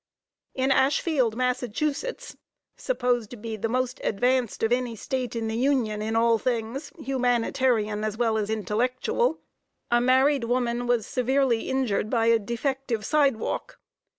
In 0.55 0.71
Ashfield, 0.71 1.35
Mass., 1.35 1.63
supposed 2.75 3.29
to 3.29 3.37
be 3.37 3.55
the 3.55 3.69
most 3.69 4.01
advanced 4.03 4.63
of 4.63 4.71
any 4.71 4.95
State 4.95 5.35
in 5.35 5.47
the 5.47 5.55
Union 5.55 6.01
in 6.01 6.15
all 6.15 6.39
things, 6.39 6.91
humanitarian 6.97 8.03
as 8.03 8.17
well 8.17 8.35
as 8.35 8.49
intellectual, 8.49 9.41
a 9.91 10.01
married 10.01 10.45
woman 10.45 10.87
was 10.87 11.05
severely 11.05 11.69
injured 11.69 12.09
by 12.09 12.25
a 12.25 12.39
defective 12.39 13.05
sidewalk. 13.05 13.77